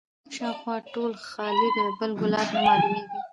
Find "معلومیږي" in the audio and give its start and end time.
2.67-3.17